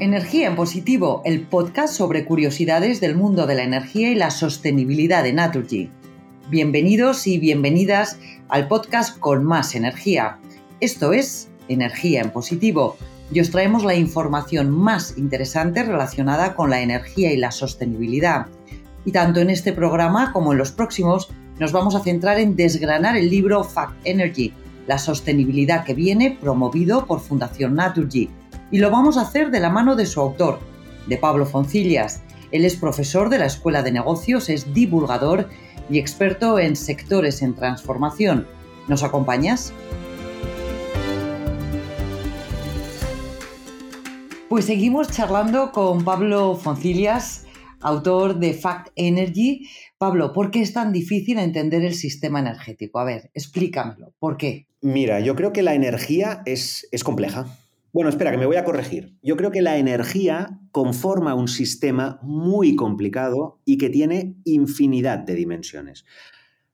Energía 0.00 0.46
en 0.46 0.54
Positivo, 0.54 1.22
el 1.24 1.40
podcast 1.40 1.92
sobre 1.92 2.24
curiosidades 2.24 3.00
del 3.00 3.16
mundo 3.16 3.48
de 3.48 3.56
la 3.56 3.64
energía 3.64 4.12
y 4.12 4.14
la 4.14 4.30
sostenibilidad 4.30 5.24
de 5.24 5.32
Naturgy. 5.32 5.90
Bienvenidos 6.48 7.26
y 7.26 7.40
bienvenidas 7.40 8.16
al 8.48 8.68
podcast 8.68 9.18
con 9.18 9.42
más 9.42 9.74
energía. 9.74 10.38
Esto 10.78 11.12
es 11.12 11.48
Energía 11.66 12.22
en 12.22 12.30
Positivo 12.30 12.96
y 13.32 13.40
os 13.40 13.50
traemos 13.50 13.82
la 13.82 13.96
información 13.96 14.70
más 14.70 15.18
interesante 15.18 15.82
relacionada 15.82 16.54
con 16.54 16.70
la 16.70 16.80
energía 16.80 17.32
y 17.32 17.36
la 17.36 17.50
sostenibilidad. 17.50 18.46
Y 19.04 19.10
tanto 19.10 19.40
en 19.40 19.50
este 19.50 19.72
programa 19.72 20.32
como 20.32 20.52
en 20.52 20.58
los 20.58 20.70
próximos 20.70 21.28
nos 21.58 21.72
vamos 21.72 21.96
a 21.96 22.04
centrar 22.04 22.38
en 22.38 22.54
desgranar 22.54 23.16
el 23.16 23.30
libro 23.30 23.64
Fact 23.64 23.96
Energy, 24.04 24.52
la 24.86 24.98
sostenibilidad 24.98 25.82
que 25.82 25.94
viene 25.94 26.38
promovido 26.40 27.04
por 27.04 27.18
Fundación 27.18 27.74
Naturgy. 27.74 28.30
Y 28.70 28.78
lo 28.78 28.90
vamos 28.90 29.16
a 29.16 29.22
hacer 29.22 29.50
de 29.50 29.60
la 29.60 29.70
mano 29.70 29.96
de 29.96 30.04
su 30.04 30.20
autor, 30.20 30.60
de 31.06 31.16
Pablo 31.16 31.46
Foncillas. 31.46 32.22
Él 32.52 32.66
es 32.66 32.76
profesor 32.76 33.30
de 33.30 33.38
la 33.38 33.46
Escuela 33.46 33.82
de 33.82 33.92
Negocios, 33.92 34.50
es 34.50 34.74
divulgador 34.74 35.48
y 35.88 35.98
experto 35.98 36.58
en 36.58 36.76
sectores 36.76 37.40
en 37.40 37.54
transformación. 37.54 38.46
¿Nos 38.86 39.02
acompañas? 39.02 39.72
Pues 44.50 44.66
seguimos 44.66 45.10
charlando 45.10 45.72
con 45.72 46.04
Pablo 46.04 46.54
Foncillas, 46.56 47.46
autor 47.80 48.38
de 48.38 48.52
Fact 48.52 48.88
Energy. 48.96 49.66
Pablo, 49.96 50.34
¿por 50.34 50.50
qué 50.50 50.60
es 50.60 50.74
tan 50.74 50.92
difícil 50.92 51.38
entender 51.38 51.84
el 51.84 51.94
sistema 51.94 52.40
energético? 52.40 52.98
A 52.98 53.04
ver, 53.04 53.30
explícamelo. 53.32 54.12
¿Por 54.18 54.36
qué? 54.36 54.66
Mira, 54.82 55.20
yo 55.20 55.34
creo 55.36 55.54
que 55.54 55.62
la 55.62 55.74
energía 55.74 56.42
es, 56.44 56.86
es 56.92 57.02
compleja. 57.02 57.46
Bueno, 57.92 58.10
espera, 58.10 58.30
que 58.30 58.36
me 58.36 58.46
voy 58.46 58.56
a 58.56 58.64
corregir. 58.64 59.16
Yo 59.22 59.36
creo 59.36 59.50
que 59.50 59.62
la 59.62 59.78
energía 59.78 60.60
conforma 60.72 61.34
un 61.34 61.48
sistema 61.48 62.20
muy 62.22 62.76
complicado 62.76 63.60
y 63.64 63.78
que 63.78 63.88
tiene 63.88 64.36
infinidad 64.44 65.20
de 65.20 65.34
dimensiones. 65.34 66.04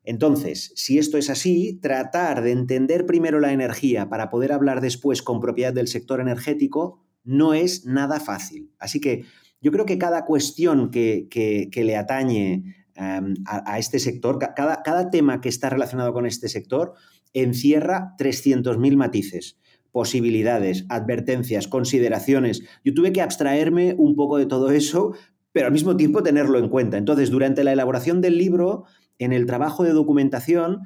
Entonces, 0.02 0.72
si 0.74 0.98
esto 0.98 1.16
es 1.16 1.30
así, 1.30 1.78
tratar 1.80 2.42
de 2.42 2.50
entender 2.50 3.06
primero 3.06 3.40
la 3.40 3.52
energía 3.52 4.08
para 4.08 4.28
poder 4.28 4.52
hablar 4.52 4.80
después 4.80 5.22
con 5.22 5.40
propiedad 5.40 5.72
del 5.72 5.88
sector 5.88 6.20
energético 6.20 7.06
no 7.22 7.54
es 7.54 7.86
nada 7.86 8.20
fácil. 8.20 8.72
Así 8.78 9.00
que 9.00 9.24
yo 9.60 9.72
creo 9.72 9.86
que 9.86 9.96
cada 9.96 10.26
cuestión 10.26 10.90
que, 10.90 11.70
le 11.74 11.96
atañe 11.96 12.74
em, 12.96 13.34
a, 13.46 13.78
este 13.78 13.98
sector, 13.98 14.38
cada, 14.54 14.82
cada 14.82 15.10
tema 15.10 15.40
que 15.40 15.48
está 15.48 15.70
relacionado 15.70 16.12
con 16.12 16.26
este 16.26 16.48
sector, 16.48 16.92
encierra 17.32 18.14
300.000 18.18 18.96
matices 18.96 19.58
posibilidades, 19.94 20.86
advertencias, 20.88 21.68
consideraciones. 21.68 22.64
Yo 22.84 22.92
tuve 22.94 23.12
que 23.12 23.22
abstraerme 23.22 23.94
un 23.96 24.16
poco 24.16 24.38
de 24.38 24.46
todo 24.46 24.72
eso, 24.72 25.14
pero 25.52 25.68
al 25.68 25.72
mismo 25.72 25.96
tiempo 25.96 26.20
tenerlo 26.20 26.58
en 26.58 26.68
cuenta. 26.68 26.98
Entonces, 26.98 27.30
durante 27.30 27.62
la 27.62 27.72
elaboración 27.72 28.20
del 28.20 28.36
libro, 28.36 28.86
en 29.20 29.32
el 29.32 29.46
trabajo 29.46 29.84
de 29.84 29.92
documentación, 29.92 30.80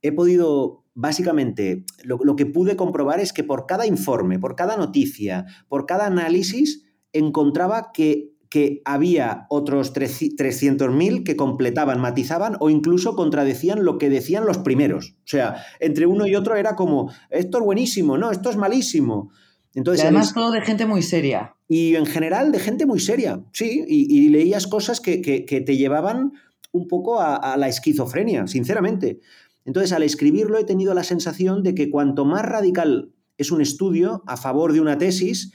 he 0.00 0.12
podido, 0.12 0.82
básicamente, 0.94 1.84
lo, 2.04 2.16
lo 2.24 2.36
que 2.36 2.46
pude 2.46 2.74
comprobar 2.74 3.20
es 3.20 3.34
que 3.34 3.44
por 3.44 3.66
cada 3.66 3.86
informe, 3.86 4.38
por 4.38 4.56
cada 4.56 4.78
noticia, 4.78 5.44
por 5.68 5.84
cada 5.84 6.06
análisis, 6.06 6.86
encontraba 7.12 7.90
que 7.92 8.33
que 8.54 8.82
había 8.84 9.46
otros 9.48 9.92
300.000 9.92 11.24
que 11.24 11.34
completaban, 11.34 12.00
matizaban 12.00 12.56
o 12.60 12.70
incluso 12.70 13.16
contradecían 13.16 13.84
lo 13.84 13.98
que 13.98 14.08
decían 14.08 14.46
los 14.46 14.58
primeros. 14.58 15.16
O 15.24 15.26
sea, 15.26 15.64
entre 15.80 16.06
uno 16.06 16.24
y 16.28 16.36
otro 16.36 16.54
era 16.54 16.76
como, 16.76 17.12
esto 17.30 17.58
es 17.58 17.64
buenísimo, 17.64 18.16
no, 18.16 18.30
esto 18.30 18.50
es 18.50 18.56
malísimo. 18.56 19.32
Entonces, 19.74 20.04
y 20.04 20.06
además 20.06 20.32
todo 20.32 20.52
de 20.52 20.60
gente 20.60 20.86
muy 20.86 21.02
seria. 21.02 21.56
Y 21.66 21.96
en 21.96 22.06
general 22.06 22.52
de 22.52 22.60
gente 22.60 22.86
muy 22.86 23.00
seria, 23.00 23.42
sí, 23.50 23.84
y, 23.88 24.28
leías 24.28 24.68
cosas 24.68 25.00
que, 25.00 25.18
te 25.18 25.76
llevaban 25.76 26.34
un 26.70 26.86
poco 26.86 27.20
a, 27.20 27.34
a 27.34 27.56
la 27.56 27.66
esquizofrenia, 27.66 28.46
sinceramente. 28.46 29.18
Entonces, 29.64 29.90
al 29.90 30.04
escribirlo 30.04 30.58
he 30.58 30.64
tenido 30.64 30.94
la 30.94 31.02
sensación 31.02 31.64
de 31.64 31.74
que 31.74 31.90
cuanto 31.90 32.24
más 32.24 32.44
radical 32.44 33.10
es 33.36 33.50
un 33.50 33.60
estudio 33.60 34.22
a 34.28 34.36
favor 34.36 34.72
de 34.72 34.80
una 34.80 34.96
tesis, 34.96 35.52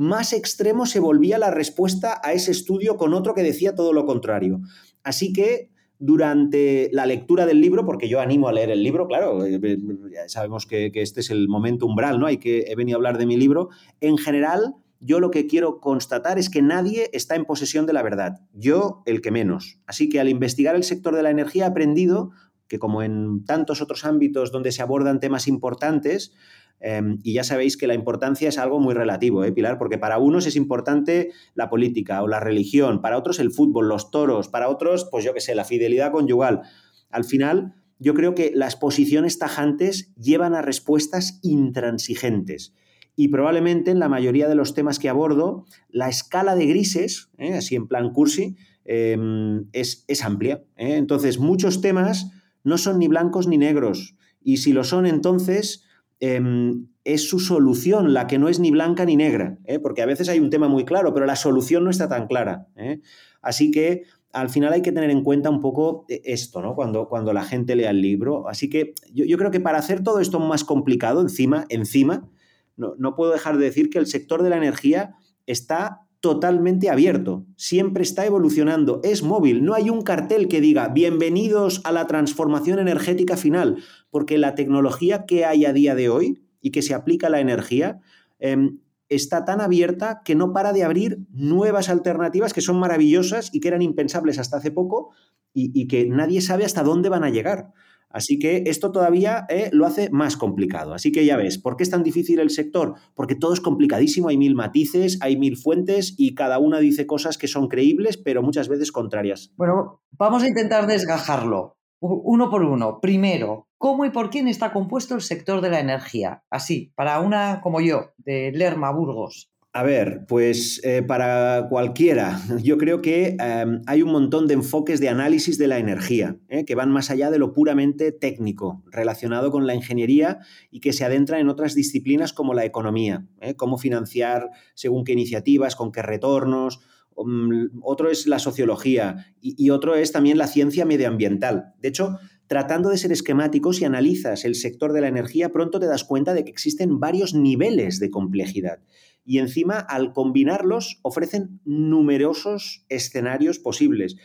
más 0.00 0.32
extremo 0.32 0.86
se 0.86 0.98
volvía 0.98 1.38
la 1.38 1.50
respuesta 1.50 2.22
a 2.24 2.32
ese 2.32 2.52
estudio 2.52 2.96
con 2.96 3.12
otro 3.12 3.34
que 3.34 3.42
decía 3.42 3.74
todo 3.74 3.92
lo 3.92 4.06
contrario. 4.06 4.62
Así 5.02 5.30
que 5.34 5.68
durante 5.98 6.88
la 6.90 7.04
lectura 7.04 7.44
del 7.44 7.60
libro, 7.60 7.84
porque 7.84 8.08
yo 8.08 8.18
animo 8.18 8.48
a 8.48 8.52
leer 8.52 8.70
el 8.70 8.82
libro, 8.82 9.06
claro, 9.06 9.44
eh, 9.44 9.60
eh, 9.62 9.78
sabemos 10.26 10.64
que, 10.64 10.90
este 10.94 11.20
es 11.20 11.28
el 11.28 11.48
momento 11.48 11.84
umbral, 11.84 12.18
¿no? 12.18 12.26
Hay 12.26 12.38
que 12.38 12.60
he 12.68 12.76
venido 12.76 12.96
a 12.96 12.98
hablar 12.98 13.18
de 13.18 13.26
mi 13.26 13.36
libro. 13.36 13.68
En 14.00 14.16
general, 14.16 14.74
yo 15.00 15.20
lo 15.20 15.30
que 15.30 15.46
quiero 15.46 15.80
constatar 15.80 16.38
es 16.38 16.48
que 16.48 16.62
nadie 16.62 17.10
está 17.12 17.34
en 17.34 17.44
posesión 17.44 17.84
de 17.84 17.92
la 17.92 18.02
verdad, 18.02 18.40
yo 18.54 19.02
el 19.04 19.20
que 19.20 19.30
menos. 19.30 19.80
Así 19.86 20.08
que 20.08 20.18
al 20.18 20.30
investigar 20.30 20.76
el 20.76 20.84
sector 20.84 21.14
de 21.14 21.22
la 21.22 21.30
energía 21.30 21.64
he 21.64 21.68
aprendido 21.68 22.30
que 22.70 22.78
como 22.78 23.02
en 23.02 23.44
tantos 23.44 23.82
otros 23.82 24.06
ámbitos 24.06 24.50
donde 24.50 24.72
se 24.72 24.80
abordan 24.80 25.20
temas 25.20 25.46
importantes, 25.46 26.32
Em, 26.80 27.18
y 27.22 27.34
ya 27.34 27.44
sabéis 27.44 27.76
que 27.76 27.86
la 27.86 27.94
importancia 27.94 28.48
es 28.48 28.58
algo 28.58 28.80
muy 28.80 28.94
relativo, 28.94 29.44
¿eh, 29.44 29.52
Pilar? 29.52 29.78
Porque 29.78 29.98
para 29.98 30.18
unos 30.18 30.46
es 30.46 30.56
importante 30.56 31.30
la 31.54 31.68
política 31.68 32.22
o 32.22 32.28
la 32.28 32.40
religión, 32.40 33.02
para 33.02 33.18
otros 33.18 33.38
el 33.38 33.50
fútbol, 33.50 33.88
los 33.88 34.10
toros, 34.10 34.48
para 34.48 34.68
otros, 34.68 35.06
pues 35.10 35.22
yo 35.24 35.34
qué 35.34 35.40
sé, 35.40 35.54
la 35.54 35.64
fidelidad 35.64 36.10
conyugal. 36.10 36.62
Al 37.10 37.24
final, 37.24 37.74
yo 37.98 38.14
creo 38.14 38.34
que 38.34 38.50
las 38.54 38.76
posiciones 38.76 39.38
tajantes 39.38 40.14
llevan 40.14 40.54
a 40.54 40.62
respuestas 40.62 41.38
intransigentes. 41.42 42.74
Y 43.14 43.28
probablemente 43.28 43.90
en 43.90 43.98
la 43.98 44.08
mayoría 44.08 44.48
de 44.48 44.54
los 44.54 44.72
temas 44.72 44.98
que 44.98 45.10
abordo, 45.10 45.66
la 45.90 46.08
escala 46.08 46.54
de 46.54 46.64
grises, 46.64 47.28
¿eh? 47.36 47.52
así 47.52 47.74
en 47.74 47.88
plan 47.88 48.14
cursi, 48.14 48.56
em, 48.86 49.66
es, 49.72 50.06
amplia. 50.24 50.64
¿eh? 50.76 50.96
Entonces, 50.96 51.38
muchos 51.38 51.82
temas 51.82 52.30
no 52.64 52.78
son 52.78 52.98
ni 52.98 53.08
blancos 53.08 53.46
ni 53.46 53.58
negros. 53.58 54.16
Y 54.42 54.58
si 54.58 54.72
lo 54.72 54.84
son, 54.84 55.06
entonces 55.06 55.84
Em, 56.22 56.86
es 57.02 57.30
su 57.30 57.40
solución 57.40 58.12
la 58.12 58.26
que 58.26 58.38
no 58.38 58.50
es 58.50 58.60
ni 58.60 58.70
blanca 58.70 59.06
ni 59.06 59.16
negra, 59.16 59.56
¿eh? 59.64 59.78
porque 59.78 60.02
a 60.02 60.06
veces 60.06 60.28
hay 60.28 60.38
un 60.38 60.50
tema 60.50 60.68
muy 60.68 60.84
claro, 60.84 61.14
pero 61.14 61.24
la 61.24 61.34
solución 61.34 61.82
no 61.82 61.88
está 61.88 62.10
tan 62.10 62.26
clara. 62.26 62.68
¿eh? 62.76 63.00
Así 63.40 63.70
que 63.70 64.02
al 64.34 64.50
final 64.50 64.74
hay 64.74 64.82
que 64.82 64.92
tener 64.92 65.08
en 65.08 65.24
cuenta 65.24 65.48
un 65.48 65.60
poco 65.60 66.04
eh, 66.10 66.20
esto, 66.24 66.60
¿no? 66.60 66.74
Cuando, 66.74 67.08
cuando 67.08 67.32
la 67.32 67.42
gente 67.42 67.74
lea 67.74 67.88
el 67.88 68.02
libro. 68.02 68.48
Así 68.48 68.68
que 68.68 68.92
yo, 69.14 69.38
creo 69.38 69.50
que 69.50 69.60
para 69.60 69.78
hacer 69.78 70.02
todo 70.02 70.20
esto 70.20 70.38
más 70.40 70.62
complicado, 70.62 71.22
encima, 71.22 71.64
encima, 71.70 72.28
no, 72.76 72.94
no 72.98 73.14
puedo 73.14 73.32
dejar 73.32 73.56
de 73.56 73.64
decir 73.64 73.88
que 73.88 73.98
el 73.98 74.06
sector 74.06 74.42
de 74.42 74.50
la 74.50 74.58
energía 74.58 75.14
está 75.46 76.02
totalmente 76.20 76.90
abierto, 76.90 77.46
siempre 77.56 78.02
está 78.02 78.26
evolucionando, 78.26 79.00
es 79.02 79.22
móvil, 79.22 79.64
no 79.64 79.74
hay 79.74 79.88
un 79.88 80.02
cartel 80.02 80.48
que 80.48 80.60
diga 80.60 80.88
bienvenidos 80.88 81.80
a 81.84 81.92
la 81.92 82.06
transformación 82.06 82.78
energética 82.78 83.38
final, 83.38 83.78
porque 84.10 84.36
la 84.36 84.54
tecnología 84.54 85.24
que 85.24 85.46
hay 85.46 85.64
a 85.64 85.72
día 85.72 85.94
de 85.94 86.10
hoy 86.10 86.42
y 86.60 86.72
que 86.72 86.82
se 86.82 86.92
aplica 86.92 87.28
a 87.28 87.30
la 87.30 87.40
energía 87.40 88.00
em, 88.38 88.80
está 89.08 89.46
tan 89.46 89.62
abierta 89.62 90.20
que 90.22 90.34
no 90.34 90.52
para 90.52 90.74
de 90.74 90.84
abrir 90.84 91.20
nuevas 91.32 91.88
alternativas 91.88 92.52
que 92.52 92.60
son 92.60 92.78
maravillosas 92.78 93.48
y 93.54 93.60
que 93.60 93.68
eran 93.68 93.82
impensables 93.82 94.38
hasta 94.38 94.58
hace 94.58 94.70
poco 94.70 95.10
y 95.52 95.88
que 95.88 96.06
nadie 96.06 96.40
sabe 96.42 96.64
hasta 96.64 96.84
dónde 96.84 97.08
van 97.08 97.24
a 97.24 97.30
llegar. 97.30 97.72
Así 98.10 98.38
que 98.38 98.64
esto 98.66 98.92
todavía 98.92 99.46
eh, 99.48 99.70
lo 99.72 99.86
hace 99.86 100.10
más 100.10 100.36
complicado. 100.36 100.94
Así 100.94 101.12
que 101.12 101.24
ya 101.24 101.36
ves, 101.36 101.58
¿por 101.58 101.76
qué 101.76 101.84
es 101.84 101.90
tan 101.90 102.02
difícil 102.02 102.40
el 102.40 102.50
sector? 102.50 102.94
Porque 103.14 103.36
todo 103.36 103.54
es 103.54 103.60
complicadísimo, 103.60 104.28
hay 104.28 104.36
mil 104.36 104.54
matices, 104.54 105.18
hay 105.22 105.36
mil 105.36 105.56
fuentes 105.56 106.14
y 106.18 106.34
cada 106.34 106.58
una 106.58 106.80
dice 106.80 107.06
cosas 107.06 107.38
que 107.38 107.48
son 107.48 107.68
creíbles, 107.68 108.16
pero 108.16 108.42
muchas 108.42 108.68
veces 108.68 108.92
contrarias. 108.92 109.52
Bueno, 109.56 110.02
vamos 110.10 110.42
a 110.42 110.48
intentar 110.48 110.86
desgajarlo 110.86 111.76
uno 112.00 112.50
por 112.50 112.62
uno. 112.62 112.98
Primero, 113.00 113.68
¿cómo 113.78 114.04
y 114.04 114.10
por 114.10 114.30
quién 114.30 114.48
está 114.48 114.72
compuesto 114.72 115.14
el 115.14 115.20
sector 115.20 115.60
de 115.60 115.70
la 115.70 115.80
energía? 115.80 116.42
Así, 116.50 116.92
para 116.96 117.20
una 117.20 117.60
como 117.60 117.80
yo, 117.80 118.12
de 118.16 118.52
Lerma, 118.52 118.90
Burgos. 118.90 119.49
A 119.72 119.84
ver, 119.84 120.26
pues 120.26 120.80
eh, 120.82 121.00
para 121.02 121.68
cualquiera, 121.68 122.40
yo 122.62 122.76
creo 122.76 123.00
que 123.00 123.36
em, 123.38 123.82
hay 123.86 124.02
un 124.02 124.10
montón 124.10 124.48
de 124.48 124.54
enfoques 124.54 124.98
de 124.98 125.08
análisis 125.08 125.58
de 125.58 125.68
la 125.68 125.78
energía, 125.78 126.36
eh, 126.48 126.64
que 126.64 126.74
van 126.74 126.90
más 126.90 127.08
allá 127.10 127.30
de 127.30 127.38
lo 127.38 127.52
puramente 127.52 128.10
técnico, 128.10 128.82
relacionado 128.90 129.52
con 129.52 129.68
la 129.68 129.76
ingeniería 129.76 130.40
y 130.72 130.80
que 130.80 130.92
se 130.92 131.04
adentran 131.04 131.40
en 131.40 131.48
otras 131.48 131.76
disciplinas 131.76 132.32
como 132.32 132.52
la 132.52 132.64
economía, 132.64 133.28
eh, 133.40 133.54
cómo 133.54 133.78
financiar 133.78 134.50
según 134.74 135.04
qué 135.04 135.12
iniciativas, 135.12 135.76
con 135.76 135.92
qué 135.92 136.02
retornos. 136.02 136.80
Um, 137.14 137.68
otro 137.82 138.10
es 138.10 138.26
la 138.26 138.40
sociología 138.40 139.26
y, 139.40 139.54
y 139.56 139.70
otro 139.70 139.94
es 139.94 140.10
también 140.10 140.36
la 140.36 140.48
ciencia 140.48 140.84
medioambiental. 140.84 141.74
De 141.80 141.90
hecho, 141.90 142.18
tratando 142.48 142.88
de 142.88 142.98
ser 142.98 143.12
esquemáticos 143.12 143.80
y 143.80 143.84
analizas 143.84 144.44
el 144.44 144.56
sector 144.56 144.92
de 144.92 145.02
la 145.02 145.08
energía, 145.08 145.50
pronto 145.50 145.78
te 145.78 145.86
das 145.86 146.02
cuenta 146.02 146.34
de 146.34 146.44
que 146.44 146.50
existen 146.50 146.98
varios 146.98 147.34
niveles 147.34 148.00
de 148.00 148.10
complejidad 148.10 148.80
y 149.24 149.38
encima 149.38 149.78
al 149.78 150.12
combinarlos 150.12 150.98
ofrecen 151.02 151.60
numerosos 151.64 152.84
escenarios 152.88 153.58
posibles. 153.58 154.16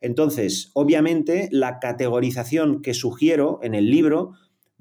Entonces, 0.00 0.70
obviamente, 0.74 1.48
la 1.52 1.78
categorización 1.78 2.82
que 2.82 2.94
sugiero 2.94 3.60
en 3.62 3.74
el 3.74 3.90
libro 3.90 4.32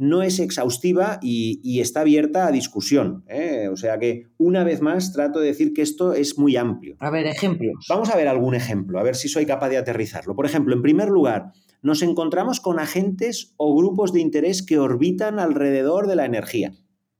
no 0.02 0.24
es 0.24 0.40
exhaustiva 0.40 1.20
y, 1.22 1.80
está 1.80 2.02
abierta 2.02 2.48
a 2.48 2.52
discusión. 2.52 3.24
¿eh? 3.28 3.70
O 3.72 3.78
sea 3.78 4.00
que, 4.00 4.30
una 4.38 4.64
vez 4.64 4.82
más, 4.82 5.14
trato 5.14 5.40
de 5.40 5.48
decir 5.48 5.74
que 5.74 5.84
esto 5.84 6.14
es 6.14 6.40
muy 6.40 6.56
amplio. 6.56 6.96
A 7.00 7.12
ver, 7.12 7.28
ejemplos. 7.28 7.86
Vamos 7.88 8.10
a 8.10 8.18
ver 8.18 8.28
algún 8.28 8.56
ejemplo, 8.56 9.00
a 9.00 9.04
ver 9.04 9.16
si 9.16 9.30
soy 9.30 9.46
capaz 9.46 9.70
de 9.70 9.78
aterrizarlo. 9.78 10.36
Por 10.36 10.48
ejemplo, 10.48 10.74
en 10.74 10.82
primer 10.82 11.10
lugar, 11.10 11.52
nos 11.84 12.02
encontramos 12.02 12.60
con 12.60 12.80
agentes 12.80 13.54
o 13.58 13.76
grupos 13.76 14.12
de 14.12 14.22
interés 14.22 14.64
que 14.64 14.80
orbitan 14.80 15.38
alrededor 15.38 16.08
de 16.08 16.16
la 16.16 16.26
energía. 16.26 16.74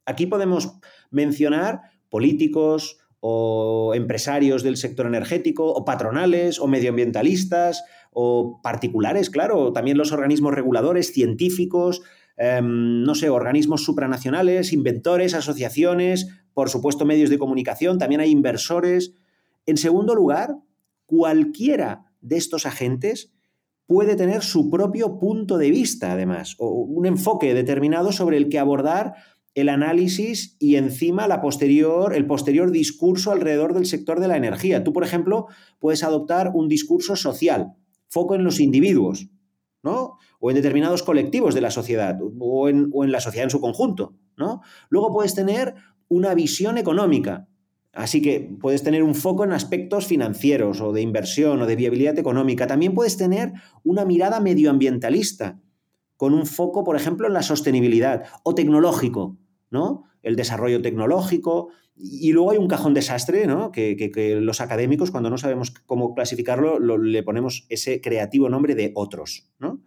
Aquí 0.08 0.26
podemos 0.26 0.74
mencionar 1.12 1.82
políticos 2.12 3.00
o 3.22 3.94
empresarios 3.96 4.62
del 4.62 4.78
sector 4.78 5.08
energético, 5.08 5.72
o 5.72 5.86
patronales, 5.86 6.60
o 6.60 6.68
medioambientalistas, 6.68 7.84
o 8.12 8.60
particulares, 8.62 9.30
claro, 9.30 9.72
también 9.74 9.98
los 9.98 10.12
organismos 10.12 10.54
reguladores, 10.54 11.14
científicos, 11.14 12.02
em, 12.38 13.04
no 13.04 13.16
sé, 13.16 13.30
organismos 13.30 13.84
supranacionales, 13.84 14.74
inventores, 14.74 15.34
asociaciones, 15.34 16.28
por 16.54 16.70
supuesto 16.70 17.06
medios 17.06 17.30
de 17.30 17.38
comunicación, 17.38 17.98
también 17.98 18.22
hay 18.22 18.32
inversores. 18.32 19.14
En 19.66 19.78
segundo 19.78 20.16
lugar, 20.16 20.58
cualquiera 21.06 22.06
de 22.22 22.38
estos 22.38 22.66
agentes 22.66 23.32
puede 23.86 24.16
tener 24.16 24.42
su 24.42 24.70
propio 24.70 25.20
punto 25.20 25.58
de 25.58 25.70
vista, 25.70 26.14
además, 26.14 26.56
o 26.58 26.70
un 26.70 27.06
enfoque 27.06 27.54
determinado 27.54 28.12
sobre 28.12 28.38
el 28.38 28.50
que 28.50 28.58
abordar 28.58 29.16
el 29.54 29.70
análisis 29.70 30.56
y 30.60 30.76
encima 30.76 31.28
la 31.28 31.42
posterior, 31.42 32.16
el 32.16 32.26
posterior 32.26 32.72
discurso 32.72 33.32
alrededor 33.32 33.74
del 33.74 33.86
sector 33.86 34.20
de 34.20 34.28
la 34.28 34.38
energía. 34.38 34.84
Tú, 34.84 34.94
por 34.94 35.04
ejemplo, 35.04 35.48
puedes 35.80 36.04
adoptar 36.04 36.52
un 36.54 36.68
discurso 36.68 37.16
social, 37.16 37.74
foco 38.08 38.36
en 38.36 38.44
los 38.44 38.60
individuos, 38.60 39.28
¿no? 39.84 40.18
O 40.40 40.50
en 40.52 40.56
determinados 40.56 41.04
colectivos 41.04 41.54
de 41.54 41.62
la 41.62 41.72
sociedad, 41.72 42.18
o 42.40 42.70
en, 42.70 42.90
o 42.94 43.04
en 43.04 43.12
la 43.12 43.20
sociedad 43.20 43.46
en 43.46 43.50
su 43.50 43.60
conjunto, 43.60 44.16
¿no? 44.38 44.62
Luego 44.90 45.12
puedes 45.12 45.36
tener 45.36 45.76
una 46.08 46.34
visión 46.34 46.78
económica, 46.78 47.48
Así 47.94 48.22
que 48.22 48.56
puedes 48.62 48.84
tener 48.84 49.04
un 49.04 49.16
foco 49.16 49.44
en 49.44 49.52
aspectos 49.52 50.08
financieros 50.08 50.80
o 50.80 50.94
de 50.94 51.02
inversión 51.02 51.62
o 51.62 51.66
de 51.66 51.76
viabilidad 51.76 52.18
económica. 52.18 52.66
También 52.66 52.94
puedes 52.94 53.18
tener 53.18 53.52
una 53.84 54.06
mirada 54.06 54.40
medioambientalista, 54.40 55.60
con 56.16 56.34
un 56.34 56.46
foco, 56.46 56.84
por 56.84 56.96
ejemplo, 56.96 57.28
en 57.28 57.34
la 57.34 57.42
sostenibilidad 57.42 58.26
o 58.44 58.56
tecnológico, 58.56 59.38
¿no? 59.72 60.04
El 60.22 60.36
desarrollo 60.36 60.82
tecnológico. 60.82 61.70
Y 61.96 62.32
luego 62.32 62.52
hay 62.52 62.58
un 62.58 62.68
cajón 62.68 62.94
desastre, 62.94 63.48
¿no? 63.48 63.72
Que, 63.72 64.40
los 64.42 64.62
académicos, 64.62 65.12
cuando 65.12 65.30
no 65.30 65.38
sabemos 65.38 65.72
cómo 65.72 66.14
clasificarlo, 66.14 66.80
le 66.80 67.24
ponemos 67.24 67.66
ese 67.70 68.02
creativo 68.02 68.50
nombre 68.50 68.76
de 68.76 68.92
otros, 68.96 69.50
¿no? 69.60 69.82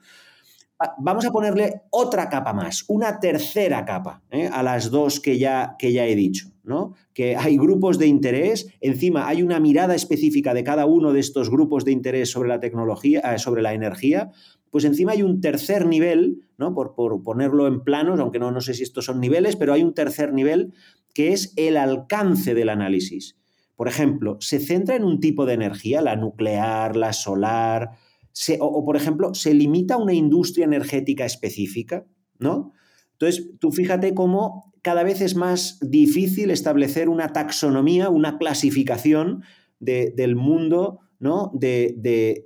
Vamos 0.99 1.25
a 1.25 1.31
ponerle 1.31 1.83
otra 1.91 2.29
capa 2.29 2.53
más, 2.53 2.85
una 2.89 3.21
tercera 3.21 3.85
capa 3.85 4.23
¿eh? 4.31 4.51
a 4.53 4.63
las 4.63 4.91
dos 4.91 5.21
que 5.21 5.39
ya, 5.39 5.77
que 5.79 5.93
ya 5.93 6.05
he 6.05 6.15
dicho. 6.15 6.54
¿No? 6.65 6.95
Que 7.13 7.37
hay 7.37 7.57
grupos 7.57 7.99
de 7.99 8.07
interés, 8.07 8.69
encima 8.81 9.29
hay 9.29 9.43
una 9.43 9.61
mirada 9.61 9.95
específica 9.95 10.55
de 10.55 10.65
cada 10.65 10.87
uno 10.87 11.13
de 11.13 11.21
estos 11.21 11.51
grupos 11.51 11.85
de 11.85 11.93
interés 11.93 12.31
sobre 12.31 12.49
la 12.49 12.61
tecnología, 12.61 13.21
eh, 13.21 13.39
sobre 13.39 13.63
la 13.63 13.75
energía, 13.75 14.31
pues 14.71 14.85
encima 14.85 15.13
hay 15.13 15.23
un 15.23 15.41
tercer 15.41 15.87
nivel, 15.87 16.49
¿no? 16.59 16.75
Por, 16.75 16.95
ponerlo 17.23 17.69
en 17.69 17.85
planos, 17.85 18.19
aunque 18.19 18.41
no, 18.41 18.51
no 18.51 18.61
sé 18.61 18.75
si 18.75 18.83
estos 18.83 19.05
son 19.05 19.21
niveles, 19.21 19.55
pero 19.57 19.73
hay 19.73 19.85
un 19.85 19.95
tercer 19.95 20.33
nivel 20.33 20.73
que 21.13 21.33
es 21.33 21.53
el 21.57 21.77
alcance 21.77 22.55
del 22.55 22.71
análisis. 22.71 23.37
Por 23.77 23.87
ejemplo, 23.87 24.37
se 24.41 24.59
centra 24.59 24.97
en 24.97 25.05
un 25.05 25.21
tipo 25.21 25.47
de 25.47 25.55
energía, 25.55 26.01
la 26.01 26.17
nuclear, 26.17 26.97
la 26.97 27.13
solar, 27.13 27.91
o, 28.59 28.65
o, 28.65 28.85
por 28.85 28.97
ejemplo, 28.97 29.33
se 29.35 29.55
limita 29.55 29.95
a 29.95 29.99
una 29.99 30.13
industria 30.13 30.65
energética 30.65 31.25
específica, 31.25 32.05
¿no? 32.39 32.73
Entonces, 33.13 33.51
tú 33.61 33.71
fíjate 33.71 34.13
cómo 34.13 34.74
cada 34.85 35.03
vez 35.03 35.23
es 35.23 35.35
más 35.35 35.79
difícil 35.81 36.51
establecer 36.51 37.09
una 37.09 37.33
taxonomía, 37.33 38.11
una 38.11 38.37
clasificación 38.37 39.43
del 39.81 40.37
mundo, 40.37 41.01
¿no? 41.19 41.51
de, 41.55 41.95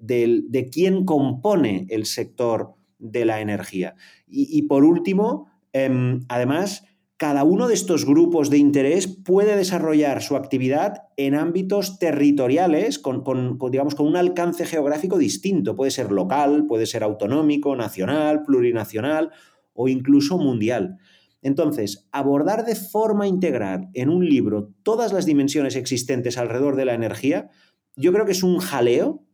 de, 0.01 0.71
quién 0.73 1.05
compone 1.05 1.87
el 1.91 2.07
sector 2.07 2.75
de 3.01 3.25
la 3.25 3.41
energía. 3.41 3.97
Y, 4.29 4.63
por 4.63 4.85
último, 4.85 5.49
em, 5.73 6.21
además, 6.29 6.85
cada 7.17 7.43
uno 7.43 7.67
de 7.67 7.75
estos 7.75 8.07
grupos 8.07 8.51
de 8.51 8.59
interés 8.59 9.09
puede 9.09 9.57
desarrollar 9.57 10.23
su 10.23 10.37
actividad 10.37 11.09
en 11.17 11.35
ámbitos 11.35 11.99
territoriales 11.99 13.01
con, 13.01 13.25
digamos, 13.73 13.97
con 13.97 14.07
un 14.07 14.17
alcance 14.17 14.65
geográfico 14.65 15.19
distinto. 15.19 15.75
Puede 15.75 15.91
ser 15.91 16.13
local, 16.13 16.67
puede 16.69 16.87
ser 16.87 17.03
autonómico, 17.03 17.75
nacional, 17.75 18.43
plurinacional 18.45 19.33
o 19.75 19.89
incluso 19.89 20.39
mundial. 20.39 20.99
Entonces, 21.43 22.09
abordar 22.13 22.65
de 22.65 22.75
forma 22.75 23.27
integral 23.27 23.89
en 23.95 24.09
un 24.09 24.29
libro 24.29 24.73
todas 24.83 25.13
las 25.13 25.27
dimensiones 25.27 25.77
existentes 25.77 26.37
alrededor 26.37 26.77
de 26.77 26.85
la 26.85 26.95
energía, 26.95 27.51
yo 27.97 28.13
creo 28.13 28.27
que 28.27 28.33
es 28.33 28.43
un 28.43 28.59
jaleo 28.59 29.25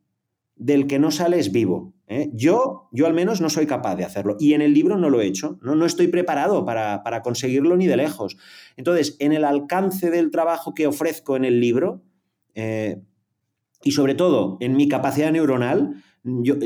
del 0.57 0.87
que 0.87 0.99
no 0.99 1.11
sales 1.11 1.51
vivo. 1.51 1.95
¿eh? 2.07 2.31
Yo, 2.33 2.89
yo 2.93 3.07
al 3.07 3.15
menos 3.15 3.41
no 3.41 3.51
soy 3.51 3.67
capaz 3.67 3.97
de 3.97 4.05
hacerlo. 4.05 4.37
Y 4.39 4.55
en 4.55 4.63
el 4.63 4.75
libro 4.75 4.97
no 4.97 5.11
lo 5.11 5.21
he 5.21 5.27
hecho. 5.27 5.59
No, 5.63 5.75
no 5.75 5.87
estoy 5.87 6.09
preparado 6.09 6.65
para, 6.65 7.23
conseguirlo 7.23 7.77
ni 7.77 7.87
de 7.87 7.97
lejos. 7.97 8.37
Entonces, 8.77 9.17
en 9.19 9.33
el 9.33 9.45
alcance 9.45 10.11
del 10.11 10.31
trabajo 10.31 10.75
que 10.75 10.87
ofrezco 10.87 11.37
en 11.37 11.45
el 11.45 11.61
libro, 11.61 12.03
eh, 12.55 13.03
y 13.83 13.93
sobre 13.93 14.15
todo 14.15 14.57
en 14.61 14.77
mi 14.77 14.89
capacidad 14.89 15.31
neuronal, 15.31 16.03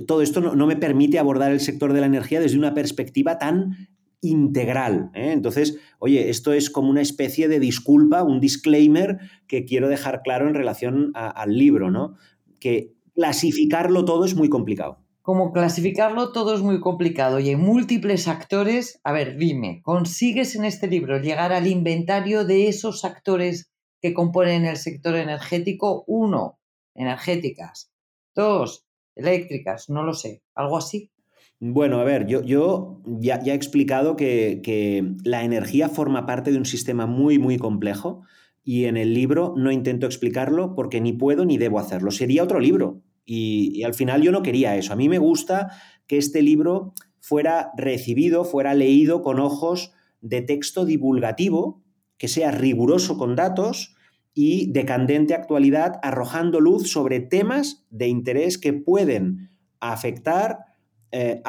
todo 0.07 0.23
esto 0.23 0.41
no, 0.41 0.67
me 0.67 0.77
permite 0.77 1.19
abordar 1.19 1.51
el 1.51 1.59
sector 1.59 1.93
de 1.93 2.01
la 2.01 2.07
energía 2.07 2.39
desde 2.39 2.59
una 2.59 2.75
perspectiva 2.75 3.39
tan 3.39 3.89
integral. 4.21 5.11
¿eh? 5.15 5.33
Entonces, 5.33 5.79
oye, 5.99 6.31
esto 6.31 6.53
es 6.53 6.71
como 6.71 6.91
una 6.91 7.03
especie 7.03 7.49
de 7.49 7.61
disculpa, 7.61 8.23
un 8.23 8.41
disclaimer 8.41 9.19
que 9.47 9.65
quiero 9.65 9.89
dejar 9.89 10.23
claro 10.23 10.49
en 10.49 10.55
relación 10.55 11.13
al 11.15 11.57
libro, 11.57 11.91
¿no? 11.91 12.17
Que 12.61 12.95
clasificarlo 13.15 14.05
todo 14.05 14.25
es 14.25 14.35
muy 14.35 14.49
complicado. 14.49 15.05
Como 15.23 15.53
clasificarlo 15.53 16.33
todo 16.33 16.55
es 16.55 16.63
muy 16.63 16.81
complicado 16.81 17.39
y 17.39 17.51
hay 17.51 17.57
múltiples 17.57 18.29
actores. 18.29 18.99
A 19.05 19.13
ver, 19.13 19.37
dime, 19.37 19.83
¿consigues 19.83 20.57
en 20.57 20.65
este 20.65 20.87
libro 20.87 21.21
llegar 21.21 21.53
al 21.53 21.67
inventario 21.67 22.45
de 22.45 22.69
esos 22.69 23.05
actores 23.05 23.71
que 24.01 24.15
componen 24.15 24.65
el 24.65 24.79
sector 24.79 25.17
energético? 25.17 26.05
Uno, 26.07 26.59
energéticas. 26.95 27.93
Dos, 28.35 28.87
eléctricas, 29.17 29.91
no 29.91 30.03
lo 30.03 30.15
sé, 30.15 30.43
algo 30.55 30.79
así. 30.79 31.11
Bueno, 31.61 32.01
a 32.01 32.05
ver, 32.05 32.27
yo, 32.27 32.43
yo 32.43 33.03
ya, 33.05 33.41
he 33.45 33.53
explicado 33.53 34.15
que, 34.15 35.17
la 35.25 35.45
energía 35.45 35.89
forma 35.89 36.25
parte 36.25 36.53
de 36.53 36.59
un 36.59 36.67
sistema 36.67 37.07
muy, 37.07 37.39
muy 37.39 37.59
complejo 37.59 38.23
y 38.63 38.85
en 38.85 38.97
el 38.97 39.13
libro 39.13 39.55
no 39.57 39.73
intento 39.73 40.07
explicarlo 40.07 40.75
porque 40.75 41.01
ni 41.01 41.13
puedo 41.13 41.45
ni 41.45 41.59
debo 41.59 41.81
hacerlo. 41.81 42.13
Sería 42.13 42.45
otro 42.45 42.61
libro 42.61 43.03
y, 43.25 43.73
y 43.75 43.83
al 43.83 43.95
final 43.95 44.23
yo 44.23 44.31
no 44.31 44.43
quería 44.43 44.77
eso. 44.77 44.93
A 44.93 44.97
mí 44.97 45.09
me 45.09 45.19
gusta 45.19 45.71
que 46.07 46.17
este 46.17 46.43
libro 46.43 46.95
fuera 47.21 47.73
recibido, 47.77 48.45
fuera 48.45 48.75
leído 48.75 49.23
con 49.23 49.41
ojos 49.41 49.93
de 50.21 50.43
texto 50.43 50.85
divulgativo, 50.85 51.83
que 52.19 52.29
sea 52.29 52.53
riguroso 52.53 53.19
con 53.19 53.35
datos 53.35 53.97
y 54.33 54.71
de 54.71 54.85
candente 54.85 55.35
actualidad, 55.35 55.99
arrojando 56.03 56.61
luz 56.61 56.91
sobre 56.91 57.19
temas 57.19 57.85
de 57.91 58.07
interés 58.07 58.59
que 58.59 58.73
pueden 58.73 59.51
afectar 59.81 60.68
eh, 61.11 61.43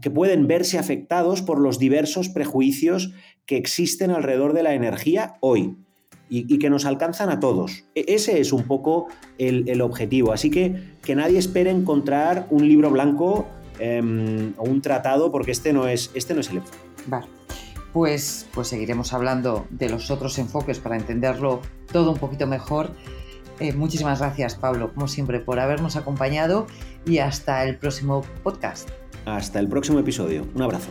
que 0.00 0.10
pueden 0.10 0.46
verse 0.46 0.78
afectados 0.78 1.42
por 1.42 1.60
los 1.60 1.78
diversos 1.78 2.28
prejuicios 2.28 3.12
que 3.46 3.56
existen 3.56 4.10
alrededor 4.10 4.52
de 4.52 4.62
la 4.62 4.74
energía 4.74 5.34
hoy 5.40 5.76
y, 6.28 6.58
que 6.60 6.70
nos 6.70 6.86
alcanzan 6.86 7.28
a 7.28 7.40
todos. 7.40 7.84
E, 7.96 8.04
ese 8.08 8.40
es 8.40 8.52
un 8.52 8.62
poco 8.62 9.08
el, 9.38 9.80
objetivo. 9.80 10.32
Así 10.32 10.50
que 10.50 10.94
que 11.02 11.16
nadie 11.16 11.38
espere 11.38 11.70
encontrar 11.70 12.46
un 12.50 12.68
libro 12.68 12.90
blanco 12.90 13.48
em, 13.80 14.54
o 14.56 14.62
un 14.62 14.80
tratado 14.80 15.32
porque 15.32 15.50
este 15.50 15.72
no 15.72 15.88
es, 15.88 16.12
este 16.14 16.34
no 16.34 16.40
es 16.40 16.50
el 16.50 16.58
enfoque. 16.58 16.78
Vale. 17.06 17.26
Pues, 17.92 18.46
pues 18.54 18.68
seguiremos 18.68 19.12
hablando 19.12 19.66
de 19.70 19.88
los 19.88 20.12
otros 20.12 20.38
enfoques 20.38 20.78
para 20.78 20.96
entenderlo 20.96 21.60
todo 21.92 22.12
un 22.12 22.18
poquito 22.18 22.46
mejor. 22.46 22.92
Eh, 23.58 23.72
muchísimas 23.72 24.20
gracias, 24.20 24.54
Pablo, 24.54 24.94
como 24.94 25.08
siempre, 25.08 25.40
por 25.40 25.58
habernos 25.58 25.96
acompañado 25.96 26.68
y 27.04 27.18
hasta 27.18 27.64
el 27.64 27.76
próximo 27.76 28.22
podcast. 28.44 28.88
Hasta 29.24 29.58
el 29.58 29.68
próximo 29.68 29.98
episodio. 29.98 30.46
Un 30.54 30.62
abrazo. 30.62 30.88